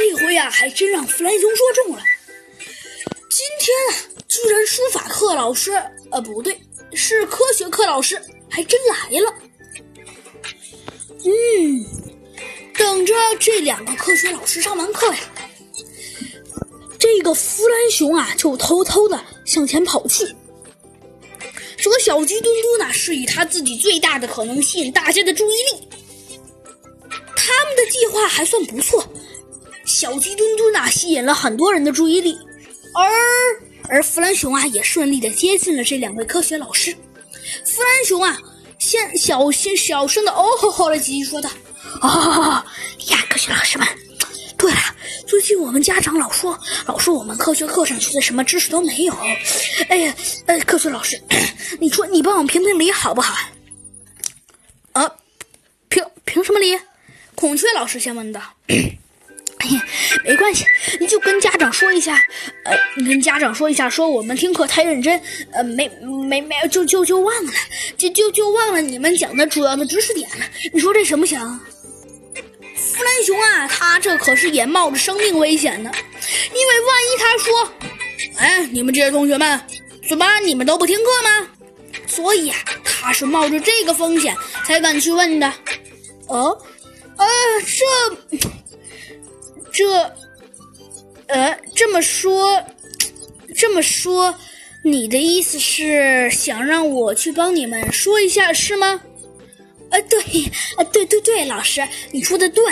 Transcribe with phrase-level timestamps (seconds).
[0.00, 2.02] 这回呀，还真让弗兰熊说中了。
[3.28, 3.92] 今天啊，
[4.26, 5.72] 居然书法课老师，
[6.10, 6.58] 呃，不对，
[6.94, 8.18] 是科学课老师，
[8.48, 9.34] 还真来了。
[11.22, 11.84] 嗯，
[12.78, 15.18] 等着这两个科学老师上完课呀，
[16.98, 20.24] 这个弗兰熊啊，就偷偷的向前跑去。
[21.76, 25.88] 这个小鸡墩墩呢，是以他自己最大的可能吸引大家的注意力。
[27.36, 29.06] 他们的计划还算不错，
[30.00, 32.38] 小鸡墩墩呐吸引了很多人的注意力，
[32.94, 33.06] 而
[33.86, 36.90] 而弗兰熊啊也顺利的接近了这两位科学老师。
[37.66, 38.40] 弗兰熊啊，
[38.78, 41.50] 先小心小声的哦吼吼了几句，说道
[42.00, 42.64] ：“哦
[43.10, 43.86] 呀，科学老师们，
[44.56, 44.78] 对了，
[45.26, 49.14] 最近我们家长老说，老说我们科学课上学的什么知识都没有。
[49.90, 50.14] 哎呀，
[50.46, 51.20] 呃，科学老师，
[51.78, 53.34] 你说你帮我评评理好不好？
[54.92, 55.12] 啊，
[55.90, 56.80] 评凭什么理？”
[57.36, 58.40] 孔雀老师先问道
[60.30, 60.64] ：“没关系，
[61.00, 62.14] 你就跟家长说一下，
[62.62, 65.20] 呃，你跟家长说一下，说我们听课太认真，
[65.52, 65.90] 呃，没
[66.28, 67.52] 没没，就就就忘了，
[67.96, 70.44] 就就就忘了你们讲的主要的知识点了。
[70.72, 71.36] 你说这行不行？”
[72.78, 75.90] 弗兰熊啊，他这可是也冒着生命危险呢，
[76.54, 77.72] 因为万一他说
[78.38, 79.60] ：“哎，你们这些同学们，
[80.08, 81.48] 怎么你们都不听课吗？”
[82.06, 84.32] 所以啊，他是冒着这个风险
[84.64, 85.52] 才敢去问的。
[86.28, 86.56] 哦。
[87.16, 87.26] 呃，
[87.66, 88.38] 这，
[89.72, 90.12] 这，
[91.26, 92.62] 呃，这么说，
[93.56, 94.34] 这么说，
[94.82, 99.00] 你的意思是想让我去帮你们说一下，是吗？
[99.90, 100.20] 呃，对，
[100.76, 102.62] 呃，对对对，老师，你说的对。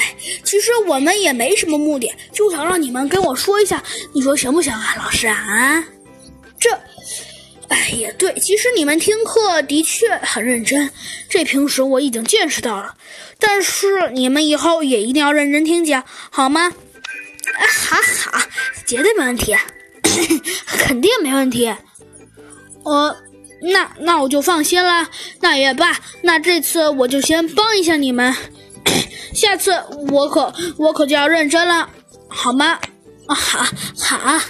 [0.45, 3.83] 其实我们也没什么目的，就想让你们跟我说一下，
[4.15, 5.85] 你说行不行啊，老师啊？
[6.59, 6.71] 这。
[7.69, 10.91] 哎呀，对，其实你们听课的确很认真，
[11.29, 12.95] 这平时我已经见识到了。
[13.39, 16.73] 但是你们以后也一定要认真听讲，好吗？
[17.59, 17.97] 啊，好
[18.31, 18.41] 好，
[18.87, 19.57] 绝对没问题，
[20.79, 21.67] 肯定没问题。
[22.85, 23.17] 呃，
[23.73, 25.09] 那那我就放心了。
[25.41, 28.35] 那也罢，那这次我就先帮一下你们，
[29.35, 29.73] 下次
[30.11, 31.89] 我可我可就要认真了，
[32.29, 32.79] 好吗？
[33.27, 33.67] 啊，好，
[33.99, 34.41] 好，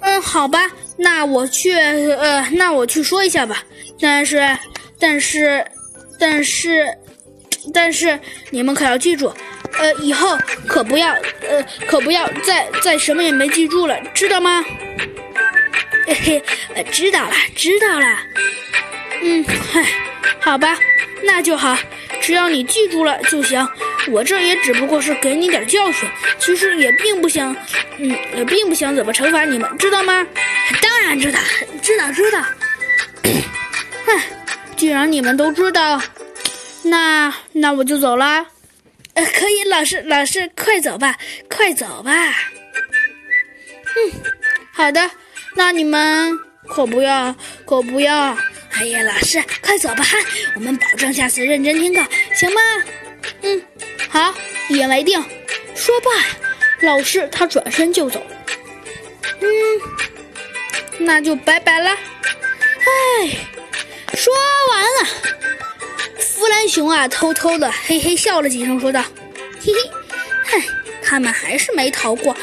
[0.00, 0.70] 嗯，好吧。
[0.96, 3.64] 那我去，呃，那我去说一下吧。
[4.00, 4.56] 但是，
[4.98, 5.66] 但是，
[6.18, 6.86] 但是，
[7.72, 8.18] 但是，
[8.50, 9.32] 你们可要记住，
[9.78, 11.10] 呃，以后可不要，
[11.48, 14.64] 呃，可不要再再什么也没记住了，知道吗？
[16.06, 16.42] 嘿
[16.74, 18.06] 嘿，知道了，知道了。
[19.22, 19.86] 嗯，嗨，
[20.40, 20.76] 好吧，
[21.22, 21.76] 那就好，
[22.20, 23.66] 只要你记住了就行。
[24.08, 26.08] 我这也只不过是给你点教训，
[26.38, 27.54] 其实也并不想，
[27.98, 30.26] 嗯，也并不想怎么惩罚你们，知道吗？
[30.80, 31.38] 当然知道，
[31.80, 32.44] 知道知道。
[34.06, 34.24] 唉，
[34.76, 36.02] 既然你们都知道，
[36.82, 38.44] 那那我就走了。
[39.14, 41.18] 呃，可以，老师，老师，快走吧，
[41.48, 42.12] 快走吧。
[43.94, 44.12] 嗯，
[44.72, 45.10] 好的，
[45.54, 47.34] 那你们可不要，
[47.66, 48.36] 可不要。
[48.72, 50.04] 哎呀，老师，快走吧，
[50.56, 52.02] 我们保证下次认真听课，
[52.34, 52.60] 行吗？
[53.42, 53.62] 嗯。
[54.08, 54.34] 好，
[54.68, 55.22] 一言为定。
[55.74, 56.10] 说罢，
[56.80, 58.24] 老师他转身就走。
[59.40, 59.48] 嗯，
[60.98, 61.90] 那就拜拜了。
[61.90, 63.28] 哎，
[64.14, 64.32] 说
[64.70, 65.08] 完了，
[66.72, 69.02] 熊啊，偷偷的嘿嘿笑了几声，说道
[69.60, 69.90] ：“嘿嘿，
[70.42, 70.58] 嗨，
[71.02, 72.34] 他们还是没逃过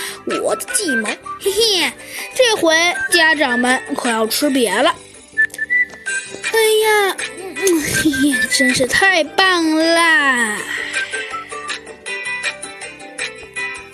[0.43, 1.09] 我的计谋。
[1.39, 1.91] 嘿嘿，
[2.35, 2.75] 这回
[3.09, 4.93] 家长们可要吃瘪了。
[6.51, 10.59] 哎呀，嗯嗯嘿嘿，真是太棒啦！”